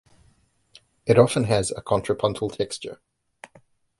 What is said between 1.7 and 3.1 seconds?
contrapuntal texture.